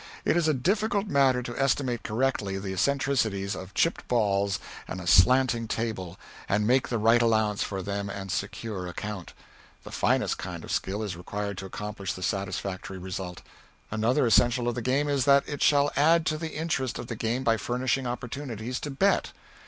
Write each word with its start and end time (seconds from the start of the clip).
It 0.25 0.35
is 0.35 0.47
a 0.47 0.55
difficult 0.55 1.05
matter 1.05 1.43
to 1.43 1.55
estimate 1.61 2.01
correctly 2.01 2.57
the 2.57 2.73
eccentricities 2.73 3.55
of 3.55 3.75
chipped 3.75 4.07
balls 4.07 4.57
and 4.87 4.99
a 4.99 5.05
slanting 5.05 5.67
table, 5.67 6.17
and 6.49 6.65
make 6.65 6.87
the 6.87 6.97
right 6.97 7.21
allowance 7.21 7.61
for 7.61 7.83
them 7.83 8.09
and 8.09 8.31
secure 8.31 8.87
a 8.87 8.95
count; 8.95 9.33
the 9.83 9.91
finest 9.91 10.39
kind 10.39 10.63
of 10.63 10.71
skill 10.71 11.03
is 11.03 11.15
required 11.15 11.59
to 11.59 11.67
accomplish 11.67 12.13
the 12.13 12.23
satisfactory 12.23 12.97
result. 12.97 13.43
Another 13.91 14.25
essential 14.25 14.67
of 14.67 14.73
the 14.73 14.81
game 14.81 15.07
is 15.07 15.25
that 15.25 15.47
it 15.47 15.61
shall 15.61 15.91
add 15.95 16.25
to 16.25 16.37
the 16.39 16.55
interest 16.55 16.97
of 16.97 17.05
the 17.05 17.15
game 17.15 17.43
by 17.43 17.55
furnishing 17.55 18.07
opportunities 18.07 18.79
to 18.79 18.89
bet. 18.89 19.33